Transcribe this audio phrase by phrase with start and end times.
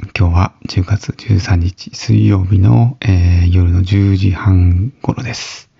[0.00, 5.70] 今日は10月13日水曜日の、えー夜の10時半頃です。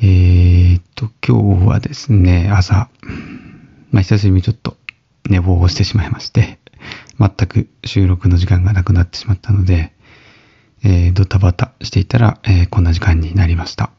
[0.00, 2.88] えーっと、今日はですね、朝、
[3.92, 4.76] まあ、久しぶりにちょっと
[5.30, 6.58] 寝坊をしてしまいまして、
[7.20, 9.92] 全く収録の時間がなくなってしまったので、
[10.82, 13.92] えードタバタしていたら、えーこんな時間になりました。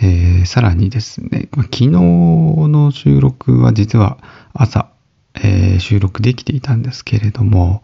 [0.00, 4.18] えーさらにですね、昨日の収録は実は
[4.54, 4.92] 朝、
[5.42, 7.82] えー収録できていたんですけれども、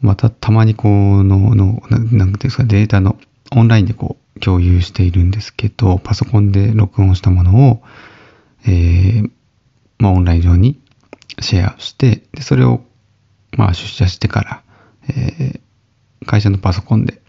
[0.00, 3.18] またたまにこの、の、ななんていうんですか、データの
[3.52, 7.82] オンラインでこう共有しているんですけど、パソコンで録音したものを、
[8.66, 9.30] えー
[9.98, 10.78] まあオンライン上に
[11.40, 12.82] シェアして、でそれを
[13.56, 14.62] まあ出社してから、
[15.08, 15.60] えー
[16.24, 17.22] 会社のパソコンで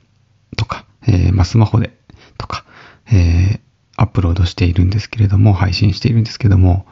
[0.56, 1.92] とか、えーまあ、スマホで
[2.38, 2.66] とか、
[3.12, 3.60] えー
[4.00, 6.86] アップロードしているんですけれども、配信しているんですけども、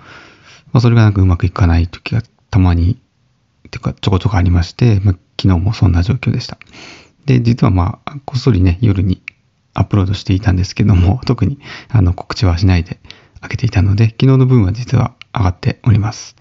[0.76, 3.00] まあ、それがなんかうまくいかない時がたまに、
[3.72, 6.58] ていうかちょこちょこありまして、まあ、昨日もそんな状況でした。
[7.26, 9.22] で、実はまあ、こっそりね、夜に
[9.74, 13.00] アップロードしていたんですけども、 特にあの告知はしないで
[13.40, 16.36] 開けていたので、昨日の分は実は上がっております。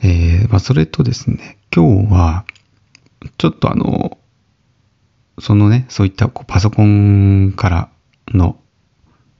[0.00, 2.46] えーまあ、それとですね、今日は、
[3.36, 4.16] ちょっとあの、
[5.38, 7.88] そのね、そういったこうパソコンから
[8.28, 8.58] の、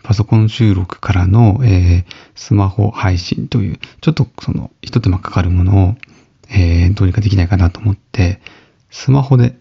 [0.07, 5.97] パソコン収録からの、えースマホ配信という、ちょっとその、一手間かかるものを、
[6.49, 8.41] えーどうにかできないかなと思って、
[8.89, 9.59] スマホで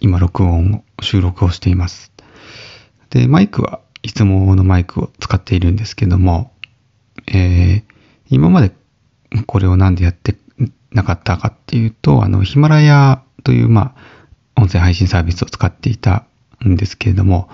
[0.00, 2.10] 今録音を、収録をしています。
[3.10, 6.50] で、マイクはいつものマイクを使っているんですけども、
[7.28, 7.92] えー
[8.30, 8.72] 今まで
[9.46, 10.34] これをなんでやって
[10.90, 13.94] なかったかっていうと、あの、ヒマラヤという、ま
[14.56, 16.24] あ、音声配信サービスを使っていた
[16.66, 17.48] んですけれども、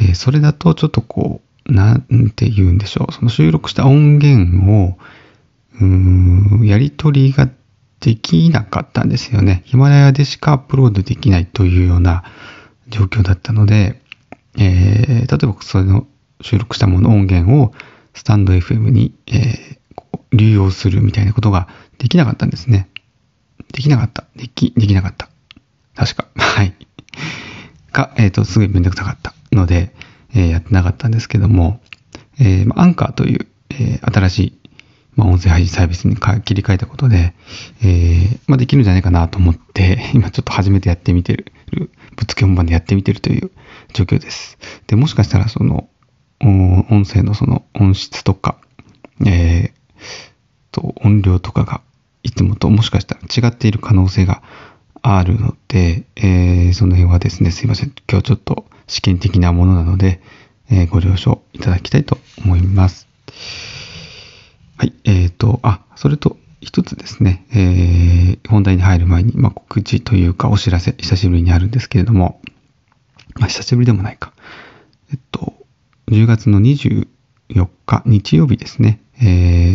[0.00, 4.98] えーそれだとちょっとこう、なんて言うんでしょう、その収録した音源を、
[5.80, 5.84] うー
[6.62, 7.48] ん、やり取りが
[8.00, 9.62] できなかったんですよね。
[9.64, 12.24] ヒマラヤでしかアップロードできないというような
[12.88, 14.00] 状況だったので、
[14.58, 16.06] えー例えばその
[16.40, 17.72] 収録したもの音源を
[18.14, 19.76] スタンド FM に、えー
[20.32, 21.68] 流用するみたいなことが
[21.98, 22.88] できなかったんですね。
[23.72, 24.24] できなかった。
[24.36, 25.28] でき、できなかった。
[25.94, 26.26] 確か。
[26.36, 26.74] はい。
[27.92, 29.92] か、えっ、と、すごいめんどくさかったので、
[30.34, 31.80] えーやってなかったんですけども、
[32.38, 34.58] えーアンカーという、えー新しい、
[35.16, 37.34] まあ、音声配信サービスに切り替えたことで、
[37.82, 41.84] えーまあ、できるんじゃないかなと思って、 今ちょっと初めてやってみてる、ぶ
[42.22, 43.50] っつけ本番でやってみてるという
[43.92, 44.58] 状況です。
[44.86, 45.88] で、もしかしたらその、
[46.40, 48.58] 音声のその音質とか、
[49.24, 49.76] えー
[50.70, 51.80] と、音量とかが
[52.22, 54.42] いつもともしかしたら違っている可能性が
[55.14, 57.92] あるので、えーその辺はですね、すいません。
[58.10, 60.20] 今日ちょっと試験的なものなので、
[60.68, 63.06] えーご了承いただきたいと思います。
[64.76, 72.40] はい、えーと、あ、それと一つですね、えー本題に入る前に、まあ、告知というかお知らせ、久しぶりにあるんですけれども、
[73.36, 74.32] まあ、久しぶりでもないか。
[75.12, 75.54] えっと、
[76.08, 77.06] 10月の24
[77.86, 79.24] 日、日曜日ですね、え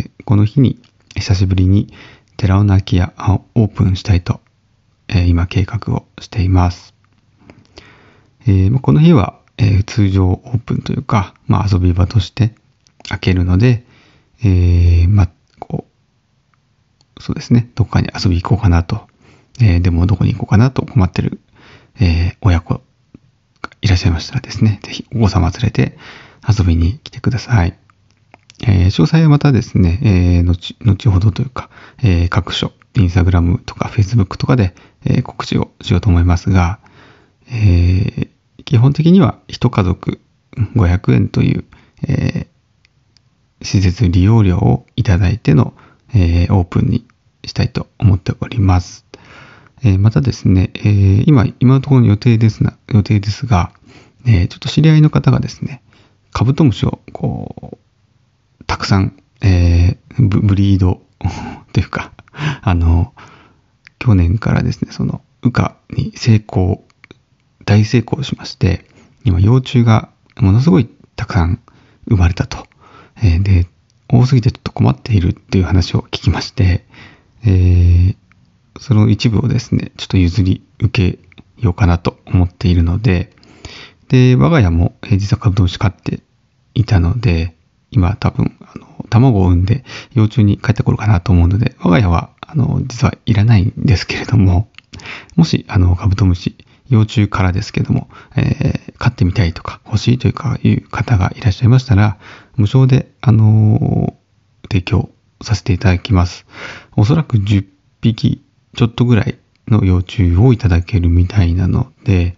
[0.08, 0.78] ーこの日に
[1.16, 1.94] 久しぶりに
[2.38, 4.42] 寺尾の空き家をオープンしたいと、
[5.14, 6.94] え今計画をしています。
[8.48, 12.56] えこの日は、え通常オープンというか、まあ、遊び場として
[13.08, 13.86] 開けるので、
[14.44, 15.30] えーまあ、
[15.60, 15.86] こ
[17.18, 19.08] う、そうですね、どこかに遊び行こうかなと、
[19.62, 21.40] えでもどこに行こうかなと困ってる、
[22.00, 22.82] え親子が
[23.82, 25.98] いらっしゃいましたらですね、ぜひお子様連れて
[26.48, 27.78] 遊びに来てください。
[28.64, 31.69] えー詳細はまたですね、えー後後ほどというか、
[32.02, 34.74] えー各所、インスタグラムとかフェイスブックとかで、
[35.06, 36.80] えー告知をしようと思いますが、
[37.48, 38.30] えー
[38.63, 40.19] 基本的には一家族
[40.75, 41.65] 500円という、
[42.07, 42.48] えー
[43.63, 45.74] 施設利用料をいただいての、
[46.15, 47.06] えーオープンに
[47.45, 49.06] したいと思っております。
[49.83, 53.71] えーまたですね、えー今、今のところの予定ですな、予定ですが、
[54.25, 55.81] えーちょっと知り合いの方がですね、
[56.31, 57.77] カブトムシを、こ
[58.59, 61.01] う、たくさん、えーブブリード
[61.74, 62.12] というか、
[62.62, 63.13] あの、
[64.01, 66.83] 去年からですね、その、羽化に成功、
[67.65, 68.86] 大成功しまして、
[69.24, 70.09] 今、幼虫が
[70.39, 71.62] ものすごいたくさん
[72.09, 72.65] 生まれたと。
[73.18, 73.68] えーで、
[74.09, 76.86] 多すぎてちょっと困っているっていう話を聞きまして、
[77.45, 78.15] えー
[78.80, 81.19] その一部をですね、ちょっと譲り受け
[81.63, 83.31] ようかなと思っているので、
[84.07, 86.21] で、我が家も、えー実はカブトムシ飼って
[86.74, 87.56] いたので、
[87.92, 89.83] 今多分、あの、卵を産んで
[90.15, 94.69] 幼虫に帰ってこるかなと思うので、我が家は、あの、実はいらないんですけれども、
[95.36, 96.56] もし、あの、カブトムシ、
[96.89, 102.19] 幼虫からですけども、えー飼ってみたいとか欲しいというか、いう方がいらっしゃいましたら、
[102.56, 104.13] 無償で、あのー
[104.69, 105.09] 提供
[105.42, 106.45] させていただきます。
[106.95, 107.65] おそらく10
[108.01, 108.42] 匹
[108.75, 109.38] ちょっとぐらい
[109.68, 112.38] の幼虫をいただけるみたいなので、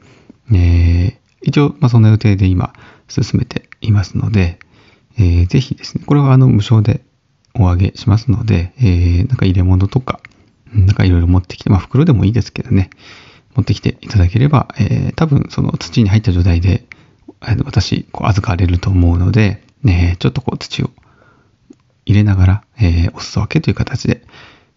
[0.51, 2.71] えー一応、まあ、そんな予定で今
[3.09, 4.57] 進めていますので、
[5.17, 7.01] えーぜひですね、これはあの無償で
[7.55, 10.19] お上げしますので、えーなんか入れ物とか、
[10.73, 12.89] なんかいろいろ持ってきて、まあ袋でもいいですけどね、
[13.55, 16.85] 持ってきていただければ、えー多分その土に入った状態で、
[17.65, 20.89] 私、こう預かれると思うので、ね、ちょっとこう土を
[22.05, 24.23] 入れながら、えーお裾分けという形で、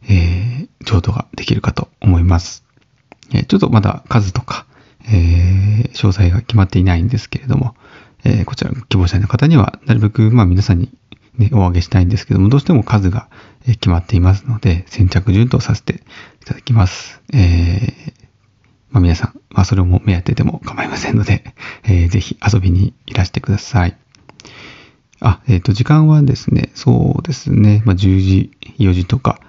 [0.09, 2.65] えー譲渡ができるかと思います。
[3.33, 4.67] えーちょっとまだ数とか、
[5.09, 7.75] えー詳細が決まっていないんですけれども、
[8.25, 10.91] えこちら希望者の方には、なるべく、まあ皆さんに、
[11.39, 13.29] ね、お上げしたいんですけども、どうしても数が
[13.67, 16.03] 決まっていますので、先着順とさせて
[16.43, 17.23] いただきます。
[17.33, 18.17] えー
[18.89, 21.45] まあ皆さん、まあそれも目当てでも構いませんので、
[21.85, 23.97] えーぜひ遊びにいらしてください。
[25.21, 29.41] あ、えっ、と、時間はですね、そうですね、まあ、10時、4時とか、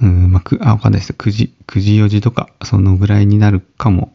[0.00, 1.12] うん、ま、く、あ、わかんないです。
[1.12, 4.14] 9時、9時、4時とか、そのぐらいになるかも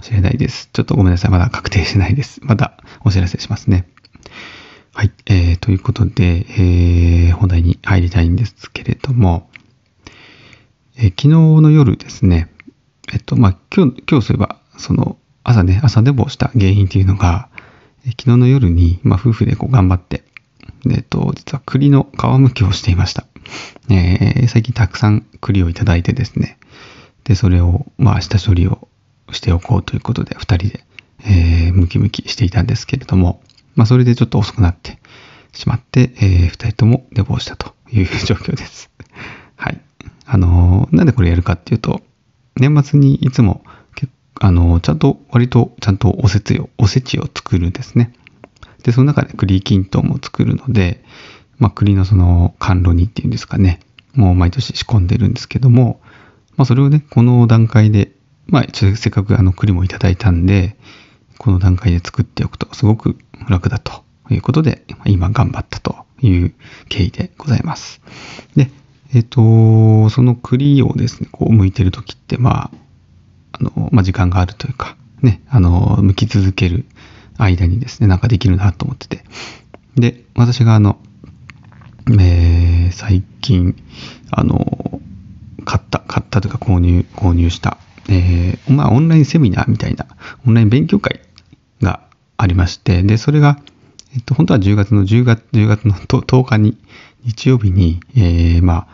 [0.00, 0.70] しれないです。
[0.72, 1.30] ちょっとごめんなさい。
[1.30, 2.40] まだ確定してないです。
[2.42, 3.86] またお知らせしますね。
[4.96, 5.12] はい。
[5.26, 9.50] えー、ということで、えー、本題に入りたいんですけれども、
[10.96, 12.48] えー昨日の夜ですね、
[13.12, 17.48] えっと、まあ、今日、今日そういえば、その、朝ね、朝寝坊した原因っていうのが、
[18.06, 20.22] えー昨日の夜に、まあ、夫婦でこう頑張って、
[20.88, 23.26] えっと、実は栗の皮むきをしていました。
[23.90, 26.56] えー最近たくさん栗をいただいてですね、
[27.24, 28.86] で、それを、まあ、下処理を
[29.32, 30.84] しておこうということで、二人で、
[31.26, 33.42] えームキムキしていたんですけれども、
[33.74, 34.98] まあ、それでちょっと遅くなって
[35.52, 38.90] しまって、えー二人とも寝坊したという 状況です。
[39.56, 39.80] はい。
[40.26, 42.02] あのーなんでこれやるかっていうと、
[42.56, 43.64] 年末にいつも、
[44.40, 48.12] あのーちゃんと、割とちゃんとおせちを、おせちを作るんですね。
[48.82, 51.02] で、その中で栗きんとんも作るので、
[51.58, 53.80] まあ、栗のその甘露煮っていうんですかね、
[54.14, 56.00] もう毎年仕込んでるんですけども、
[56.56, 58.12] まあ、それをね、この段階で、
[58.46, 60.76] まあ、せっかくあの栗もいただいたんで、
[61.44, 63.18] この段階で作っておくとすごく
[63.50, 66.54] 楽だということで、今頑張ったという
[66.88, 68.00] 経緯でございます。
[68.56, 68.70] で、
[69.12, 76.86] えっ、と、その栗をですね、こう剥いてる時って、まあ、あの、まあ、時間があるというか、ね、あの、剥き続ける
[77.36, 79.22] 間にですね、なんかできるなと思ってて。
[79.96, 80.98] で、私があの、
[82.08, 83.76] えー最近、
[84.30, 85.02] あの、
[85.66, 87.76] 買った、買ったというか購入、購入した、
[88.08, 90.06] えーまあ、オンラインセミナーみたいな、
[90.46, 91.20] オンライン勉強会
[92.36, 93.58] ありまして、で、それが、
[94.14, 96.76] えっと、本当は10月の10月、10月の10日に、
[97.24, 98.86] 日曜日に、えーま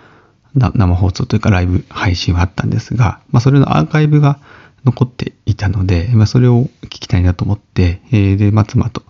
[0.57, 4.39] あ、生放送というかライブ配信はあったんですが、まあ、それのアーカイブが
[4.85, 9.03] 残っていたので、まあ、それを聞きたいなと思って、えーで、まあ、妻と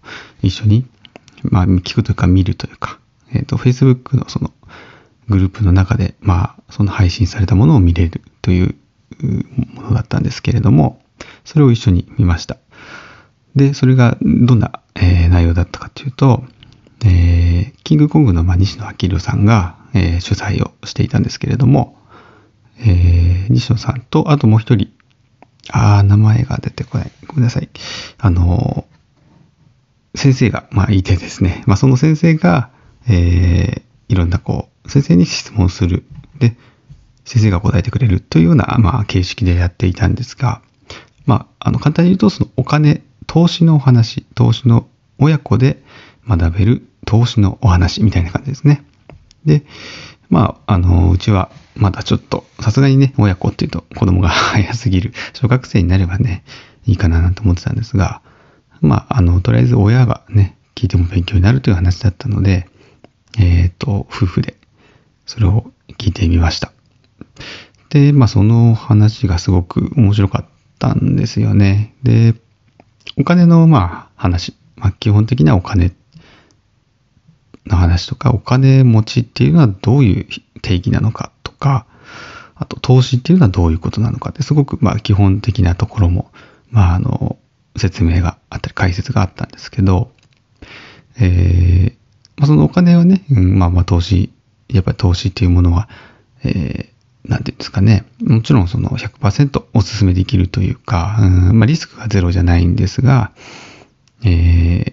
[0.43, 0.87] 一緒に、
[1.43, 2.99] まあ、聞くというか見るというか、
[3.33, 4.53] えっ、と、Facebook のその
[5.29, 8.75] グループの中で、まあ、その配信されたものを見れるという
[9.75, 11.01] ものだったんですけれども、
[11.45, 12.57] それを一緒に見ました。
[13.57, 16.45] で、それがどんな、えー内容だったかというと、
[17.05, 21.97] えーキングコングの、まあ、西野昭弘さんが、えー主催をしていたんですけれども、
[22.79, 24.89] えー西野さんと、あともう一人、
[25.71, 27.13] あー、名前が出てこない。
[27.27, 27.69] ごめんなさい。
[28.19, 28.87] あの
[30.15, 32.71] 先生が、まあ、いてですね、まあ、その先生が、
[33.09, 36.03] えーいろんなこう、先生に質問する。
[36.41, 36.57] で、
[37.25, 40.63] 先生が答えてくれるというような、まあ、形式でやっていたんですが、
[41.27, 44.89] まあ、あの、簡単に言うと、そのお金、投資のお話、投資の
[45.21, 45.81] 親子で
[46.29, 48.85] 学べる投資のお話みたいな感じですね。
[49.45, 49.63] で、
[50.31, 55.13] まあ、あの、うちはまだちょっと、さすがにね、親子っていうと子供が早すぎる。
[55.33, 56.43] 小学生になればね、
[56.87, 58.21] いいかななんて思ってたんですが、
[58.81, 62.67] まあ、あの、とりあえず親がね、聞いても勉強になるという話だったので、
[63.39, 64.57] えっ、と、夫婦で
[65.25, 66.73] それを聞いてみました。
[67.91, 70.45] で、まあ、その話がすごく面白かっ
[70.81, 71.95] たんですよね。
[72.03, 72.35] で、
[73.21, 74.55] お金の、まあ、話。
[74.77, 75.93] まあ、基本的にはお金
[77.67, 80.27] の話とか、お金持ちっていうのはどういう
[80.63, 81.85] 定義なのかとか、
[82.55, 86.31] あと投資っていうのはどういうことなのかって、すごくまあ基本的なところも、
[86.71, 87.39] まああの、
[87.77, 90.11] 説明があったり解説があったんですけど、
[91.21, 91.95] えー
[92.39, 94.33] まあ、そのお金はね、うんまあまあ投資、
[94.69, 95.91] やっぱり投資っていうものは、
[96.43, 103.33] えーなんていうんですかね、もちろんその100%お勧めできるというか、うんまあ、リスクがゼロじゃないんですが、
[104.25, 104.93] えー、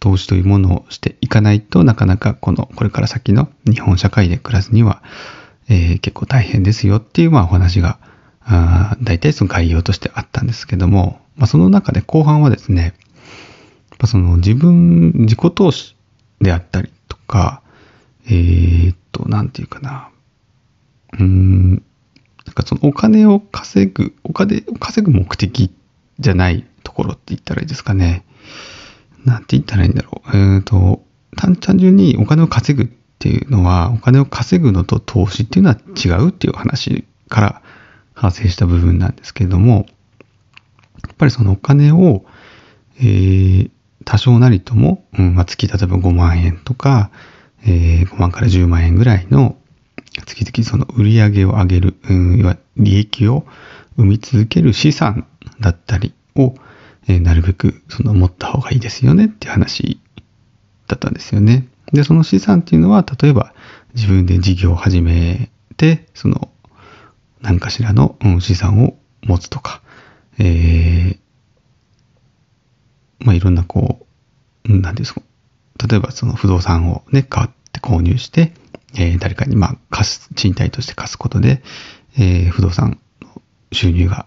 [0.00, 5.02] 投資というものをしていかないとなかなかこの、これから先の日本社会で暮らすには、
[5.68, 7.98] えー、結構大変ですよっていうまあお話が、
[8.44, 12.94] あ大体その概要としてあったんですけども、まあ、その中で後半はですね、
[13.90, 15.96] やっその自分、自己投資
[16.40, 17.62] であったりとか、
[18.26, 20.08] えー、っと、なんていうかな、
[21.18, 21.82] うん、なん
[22.54, 25.70] かそのお金を稼ぐ、お金を稼ぐ目的
[26.18, 28.24] じゃないところって言ったらいいですかね。
[29.24, 30.36] なんて言ったらいいんだろう。
[30.36, 31.04] えっ、と、
[31.36, 37.62] 単純にお金を稼ぐっていうのは、お金を稼ぐのと投資っていうのは違うっていう話から
[38.16, 39.86] 派生した部分なんですけれども、
[41.02, 42.24] やっぱりそのお金を、
[42.98, 43.70] えー、
[44.04, 47.10] 多少なりとも、うんまあ、月例えば5万円とか、
[47.64, 49.56] えー、5万から10万円ぐらいの
[50.26, 53.46] 月々その売り上げを上げる、うん、は利益を
[53.96, 55.26] 生み続ける資産
[55.60, 56.54] だったりを、
[57.08, 60.00] えー、なるべくその持った方がいいですよねっていう話
[60.86, 61.66] だったんですよね。
[61.92, 63.52] で、その資産っていうのは、例えば
[63.94, 66.50] 自分で事業を始めて、その
[67.40, 69.82] 何かしらの、うん、資産を持つとか、
[70.38, 71.18] えー、
[73.20, 74.06] まあいろんなこ
[74.64, 75.22] う、何ですか、
[75.86, 78.54] 例えばその不動産をね、買って購入して、
[78.94, 81.62] えー、誰かにまあ貸す、賃貸として貸すことで、
[82.18, 82.98] えー、不動産
[83.72, 84.26] 収入が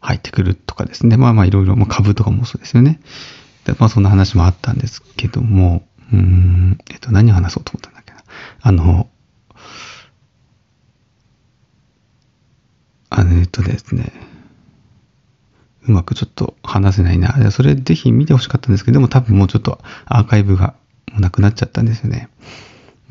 [0.00, 1.16] 入ってくるとかですね。
[1.16, 3.00] まあまあいろいろ、まあ、株とかもそうですよね。
[3.64, 5.82] でまあそんな話もあったんですけども、
[6.12, 8.22] うん、えっと、何を話そうと思ったんだっけな。
[8.62, 9.08] あの、
[13.10, 14.12] あの、えっとですね、
[15.86, 17.50] うまくちょっと話せないな。
[17.50, 20.74] それぜひ見てほしかったんですけど、でも多分もうちょっとアーカイブが
[21.18, 22.28] なくなっちゃったんですよね。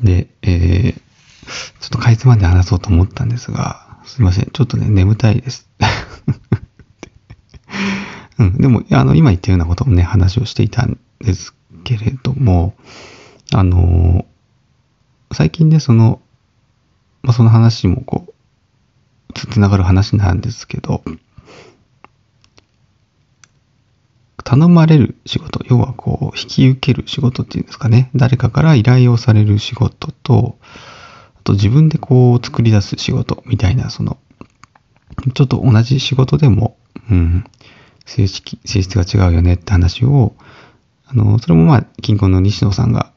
[0.02, 4.50] で、えー、ちょっとかいつまんで話そうと思ったんですが、すいません。
[4.50, 5.68] ちょっとね、眠たいです。
[8.38, 11.54] うん、でも、あの、今言ったようなことをね、話をしていたんです
[11.84, 12.74] けれども、
[13.52, 14.24] あの、
[15.32, 16.20] 最近ね、その、
[17.22, 18.34] まあ、その話もこう、
[19.32, 21.02] つながる話なんですけど、
[24.50, 28.10] 頼まれる仕事、要はこう、引き受ける仕事っていうんですかね。
[28.16, 30.58] 誰かから依頼をされる仕事と、
[31.36, 34.18] あと自分でこう、作り出す仕事みたいな、その、
[35.34, 36.76] ちょっと同じ仕事でも、
[37.08, 37.44] うん、
[38.04, 40.34] 性質性質が違うよねって話を、
[41.06, 43.12] あの、それもまあ、近婚の西野さんが、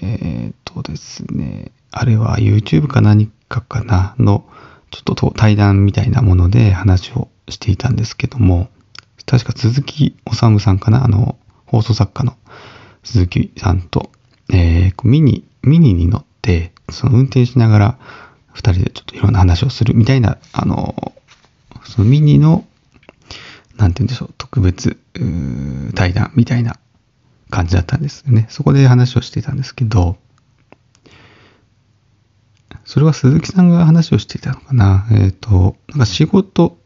[0.00, 4.48] えー、っとですね、あれは YouTube か何かかなの、
[4.90, 8.70] ちょっと対談みたいなもので話をしていたんですけども、
[9.28, 11.04] 確か鈴木治さんかな？
[11.04, 12.36] あの、放送作家の
[13.04, 14.10] 鈴木さんと、
[14.50, 17.98] えー、ミニ、ミニに乗って、その運転しながら、
[18.54, 21.12] 二人でちょっといろんな話をするみたいな、あの、
[21.84, 22.64] そのミニの、
[23.76, 26.78] なんて言うんでしょう、特別、う対談みたいな
[27.50, 28.46] 感じだったんですよね。
[28.48, 30.16] そこで話をしていたんですけど、
[32.84, 35.06] それは鈴木さんが話をしていたのかな？
[35.10, 36.78] えっ、ー、と、なんか仕事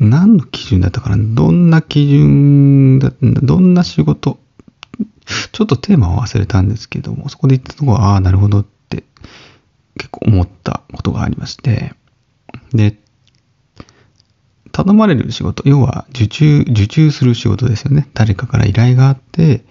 [0.00, 1.16] 何の基準だったかな？
[1.34, 4.38] どんな基準だ、どんな仕事？
[5.52, 9.04] ちょっとテーマを忘れたんですけども、そこで言ったところは、ああ、なるほどって
[9.96, 11.92] 結構思ったことがありまして、
[12.72, 12.96] で、
[14.72, 18.08] 頼まれる仕事、要は受注、受注する仕事ですよね。
[18.14, 19.64] 誰かから依頼があって、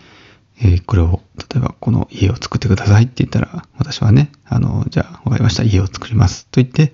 [0.62, 6.46] えー、これを、例えばこの家を作ってくださいって言ったら、私はね、あの、じゃあ、わかりました、家を作ります。
[6.48, 6.94] と言って、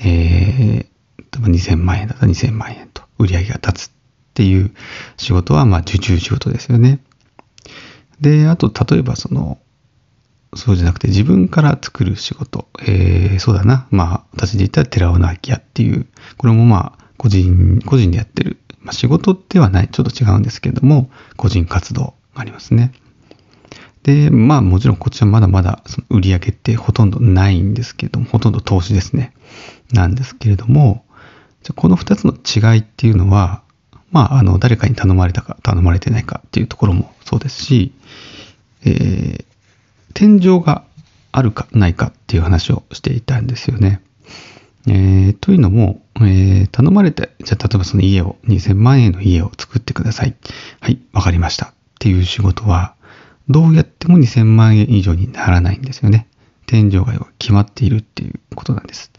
[0.00, 0.93] えー、
[1.32, 3.92] 2000万円だったら2000万円と売り上げが立つっ
[4.34, 4.74] ていう
[5.16, 7.00] 仕事は、まあ、受注仕事ですよね。
[8.20, 9.58] で、あと、例えばその、
[10.56, 12.68] そうじゃなくて自分から作る仕事。
[12.80, 13.86] えー、そうだな。
[13.90, 16.06] まあ、私で言ったら寺尾の空き家っていう、
[16.36, 18.58] これもまあ、個人、個人でやってる。
[18.80, 19.88] まあ、仕事ではない。
[19.88, 22.92] ちょっと違うんですけれども、個人活動がありますね。
[24.04, 29.32] で、まあもちろんこっちはまだまだその売り上げってほとんどないんですけれども、ほとんど投資ですね。
[29.92, 31.03] なんですけれども、
[31.64, 33.62] じゃこの二つの違いっていうのは、
[34.12, 37.92] まあ、あの、誰かに頼まれたか、頼まれてないかっていうところもそうですし、
[38.84, 39.44] えー、
[40.12, 40.84] 天井が
[41.32, 44.02] あるかないかっていう話をしていたんですよね。
[44.86, 50.36] えー、というのも、えー、頼まれて、じゃあ例えばその家を、2000万円の家を作ってください。
[50.80, 51.68] はい、わかりました。
[51.68, 52.94] っていう仕事は、
[53.48, 56.28] どうやっても2000万円以上にならないんですよね。
[56.66, 59.10] 天井が決まっているっていうことなんです。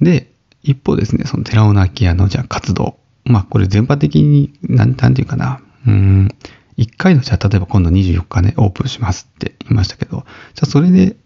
[0.00, 2.98] で、一方ですね、その寺尾の空き家のじゃ活動。
[3.24, 5.60] まあこれ全般的に、なん、なんていうかな。
[5.86, 6.28] うん、
[6.76, 10.24] 一回のじゃあ例えば今度24日ね、オープンしますって言いましたけど、
[10.54, 11.16] じゃあそれで、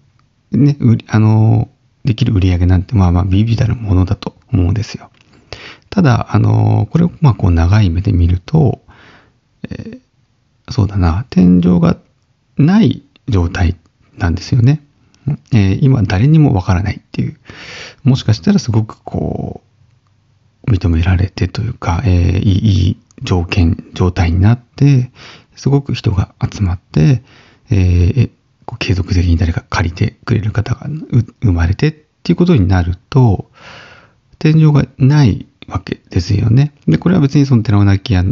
[0.53, 1.69] ね、売り、あの、
[2.05, 5.11] できる売り上げなんて、まあまあ、ビビたるものだと思うんですよ。
[5.91, 8.81] ただ、あの、これをまあこう長い目で見ると、
[9.69, 11.99] えー、そうだな、天井が
[12.57, 13.77] ない状態
[14.17, 14.83] なんですよね。
[15.53, 17.37] えー、今誰にもわからないっていう、
[18.05, 19.63] もしかしたらすごくこ
[20.67, 25.11] う、認められてというか、えー、いい条件、状態になって、
[25.55, 27.23] すごく人が集まって、
[27.71, 28.31] えー、
[28.65, 30.87] こう継続的に誰か借りてくれる方が
[31.43, 33.51] 生まれてっていうことになると、
[34.39, 36.73] 天井がないわけですよね。
[36.87, 38.25] で、これは別にその寺尾泣屋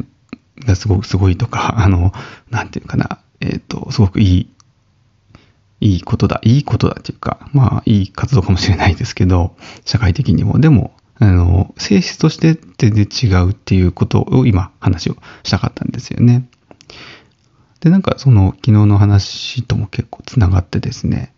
[0.67, 2.13] がすごくすごいとか、あの、
[2.51, 4.51] なんていうかな、えっ、ー、と、すごくいい、
[5.81, 10.59] いいことだ、いいことだっていうか、まあ、いい活動かもしれないですけど、社会的にも。
[10.61, 16.47] でも、あの、性質として全然違うっていうことを今話をしたかったんですよね。
[17.81, 21.33] で、なんかその昨日の話とも結構つながってですね、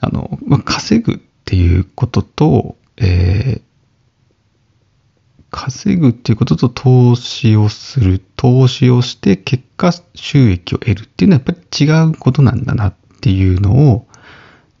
[0.00, 3.62] あの、まあ、稼ぐっていうことと、えー、
[5.50, 14.06] 稼ぐっていうことと投資をする、投資をして結果収益を得るっていうのはやっぱり違うことなんだなっっていうのを、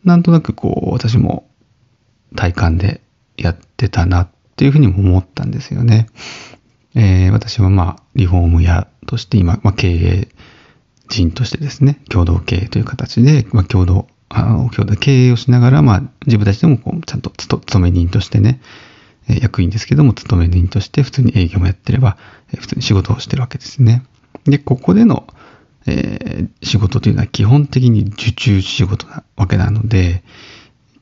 [0.04, 1.48] なんとなくこう、私も
[2.34, 3.00] 体感で
[3.36, 6.06] やってたなっていうふうにも思ったんですよね。
[6.94, 10.28] えー、私はまあ、リフォーム屋として今、まあ、経営
[11.08, 18.60] 人としてですね、共同経営という形で、まあ、共同、あの、共同経営をしながら、まあ、自分たちでもこう、ちゃんと勤め人としてね、
[19.28, 22.16] 役員ですけども、勤め人として普通に営業もやってれば、
[22.56, 24.04] 普通に仕事をしてるわけですね。
[24.44, 25.26] で、ここでの、
[25.86, 30.22] えー、仕事というのは基本的に受注仕事なわけなので、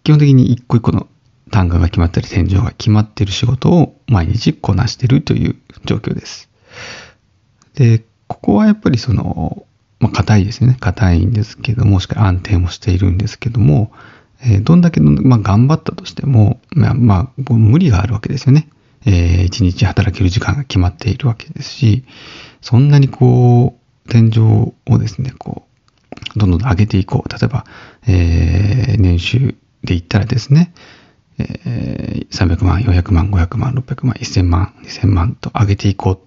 [0.03, 1.09] 基本的に一個一個の
[1.51, 6.51] 単価が決まったり、天井が決まっている仕事を毎日こなしているという状況です。
[7.75, 9.67] で、ここはやっぱりその、
[10.01, 10.77] まあ、硬いですよね。
[10.81, 13.93] 硬いんですけども、しっかり安定もしているんですけども、
[14.43, 18.69] えー、どんだけの、まあ、頑張ったとしても、まあ、まあ、無理があるわけですよね。
[19.07, 22.05] えー、一日働ける時間が決まっているわけですし、
[22.61, 25.67] そんなにこう、天井をですね、こ
[26.37, 27.29] う、どんどん上げていこう。
[27.29, 27.65] 例えば、
[28.07, 30.73] えー、年収で言ったらですね、
[31.39, 36.19] えー、300万、400万、500万、600万、1000万、2000万と上げていこうっ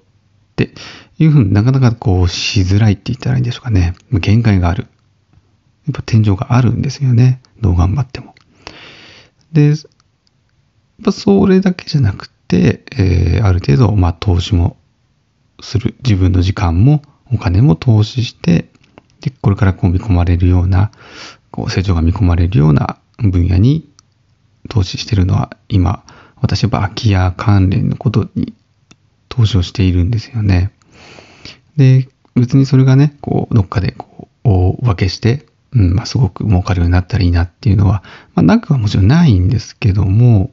[0.55, 0.73] て
[1.17, 3.93] いうふうになかなかこうしづらいって言ったらいいんでしょうかね。
[4.11, 4.87] 限界がある。
[5.85, 7.41] やっぱ天井があるんですよね。
[7.61, 8.35] どう頑張っても。
[9.53, 9.77] で、やっ
[11.03, 14.77] ぱそれだけじゃなくて、えー、ある程度、まあ投資も
[15.61, 15.95] する。
[16.03, 18.69] 自分の時間もお金も投資して、
[19.21, 20.91] で、これからこう見込まれるような、
[21.51, 23.89] こう成長が見込まれるような分野に
[24.69, 26.03] 投資してるのは今、
[26.41, 28.53] 私は空き家関連のことに
[29.29, 30.71] 投資をしているんですよね。
[31.77, 38.03] で、別にそれがね、こう、どっかでこう、大分けして、うん、まあ、すごく儲かるようになったらいいなっていうのは、
[38.35, 40.51] まあ、なくはもちろんないんですけども、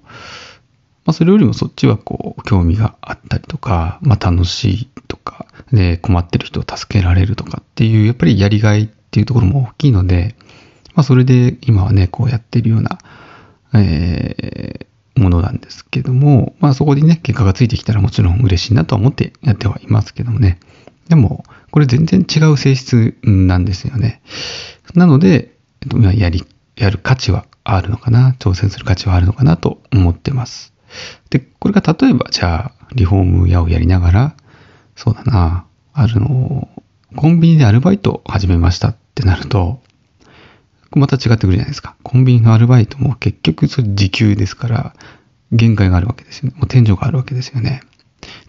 [1.04, 10.34] まあ、それよりもそっちはこう、興味があったりとか、まあ、楽しいとか、で、困ってる人を助けられるとかっていう、やっぱりやりがいっていうところも大きいので、
[10.94, 12.98] まあ、それで今はね、こうやってるような、
[13.74, 20.58] えー、ものなんですけども、まあそこにね、結果がついてきたらもちろん嬉しいなとは思ってやってはいますけどもね。
[21.08, 24.22] でも、これ全然違う性質なんですよね。
[24.94, 25.54] なので、
[26.14, 26.44] やり、
[26.76, 30.73] やる価値はあるのかな、挑戦する価値はあるのかなと思ってます。
[31.30, 34.36] で、これが例えば、じゃあ、リフォーム屋をやりながら、
[34.96, 36.68] そうだな、あの、
[37.16, 39.80] コンビニでアルバイトを始めましたってなると、
[40.92, 41.96] また違ってくるじゃないですか。
[42.02, 44.94] コンビニのアルバイトも結局それ時給ですから、
[45.52, 46.56] 限界があるわけですよね。
[46.56, 47.82] もう天井があるわけですよね。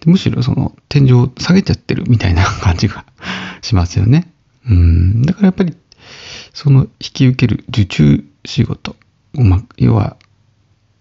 [0.01, 3.05] でむしろその天井を下げちゃってるみたいな 感じが
[3.61, 4.31] しますよね。
[4.69, 5.21] うん。
[5.23, 5.75] だからやっぱり、
[6.53, 8.95] その引き受ける受注仕事。
[9.33, 10.17] まあ、要は、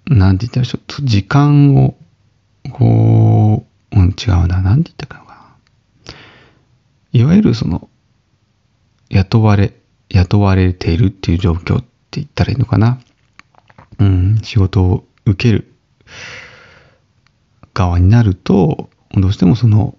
[0.07, 1.97] なんて言ったらちょっと時間を、
[2.73, 4.61] こう、うん、違うな。
[4.61, 5.25] なんて言ったかな。
[7.13, 7.89] いわゆるその、
[9.09, 9.73] 雇われ、
[10.11, 11.87] 雇われているっていう状況って
[12.21, 13.01] 言ったらいいのかな。
[13.99, 15.73] うん、仕事を受ける
[17.73, 19.97] 側になると、どうしてもその、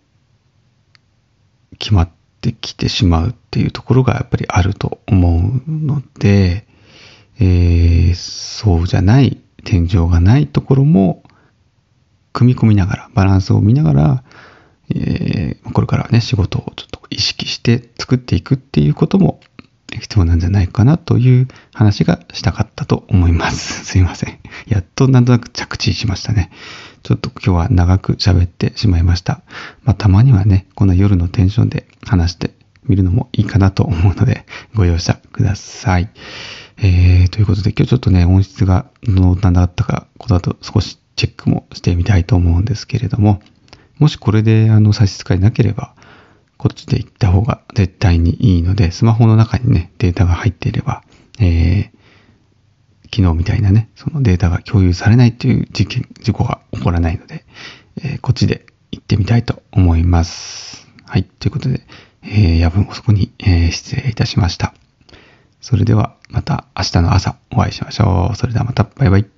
[1.79, 2.09] 決まっ
[2.41, 6.67] てきてしまうっていうところがやっぱりあると思うので、
[7.39, 11.23] えー、そうじゃない、天井がないところも、
[12.31, 14.23] 組み込みながら、バランスを見ながら、
[14.93, 19.41] えー、これからね、仕事をちょっと意識して作っていくっていうことも
[19.91, 23.85] 必要なんじゃないかなという話がしたかったと思います。
[23.85, 24.39] すいません。
[24.67, 26.51] やっとなんとなく着地しましたね。
[27.03, 29.41] ちょっと今日は長く喋ってしまいました。
[29.83, 32.51] まあ、たまにはね、この夜のテンションで話して
[32.83, 36.09] みるのもいいかなと思うので、ご容赦ください。
[36.77, 43.41] えー、ということで今日ちょっとね、音質がどんなだったか、この後少しチェックもしてみたいと思うんですけれども、
[43.97, 45.95] もしこれであの差し支えなければ、
[46.57, 51.03] こっちで行った方が絶対にいいので、スマホの中にね、データが入っていれば、
[51.39, 51.95] えー、
[53.15, 57.45] 昨日みたいなね、そのデータが共有されないっていう事件、事故が起こらないので、
[57.97, 60.87] えー、こっちで行ってみたいと思います。
[61.05, 61.23] はい。
[61.23, 61.81] ということで、
[62.23, 64.73] えー、夜分遅くに、えー、失礼いたしました。
[65.65, 68.35] それではまた明日の朝お会いしましょう。
[68.35, 69.34] それではまた、バイバイ。